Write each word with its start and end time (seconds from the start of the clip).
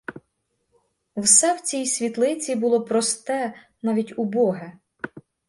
Все 1.17 1.55
в 1.55 1.61
цій 1.61 1.85
світлиці 1.85 2.55
було 2.55 2.83
просте, 2.85 3.53
навіть 3.81 4.19
убоге. 4.19 4.71